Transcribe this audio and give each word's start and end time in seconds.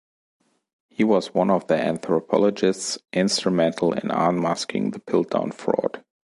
He 0.89 1.03
was 1.03 1.31
one 1.35 1.51
of 1.51 1.67
the 1.67 1.75
anthropologists 1.75 2.97
instrumental 3.13 3.93
in 3.93 4.09
unmasking 4.09 4.89
the 4.89 4.99
Piltdown 4.99 5.51
fraud. 5.53 6.03